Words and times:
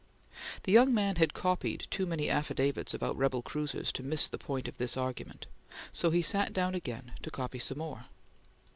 The 0.63 0.71
young 0.71 0.95
man 0.95 1.17
had 1.17 1.35
copied 1.35 1.85
too 1.91 2.07
many 2.07 2.27
affidavits 2.27 2.91
about 2.95 3.15
rebel 3.17 3.43
cruisers 3.43 3.91
to 3.91 4.01
miss 4.01 4.25
the 4.25 4.39
point 4.39 4.67
of 4.67 4.79
this 4.79 4.97
argument, 4.97 5.45
so 5.93 6.09
he 6.09 6.23
sat 6.23 6.53
down 6.53 6.73
again 6.73 7.11
to 7.21 7.29
copy 7.29 7.59
some 7.59 7.77
more. 7.77 8.05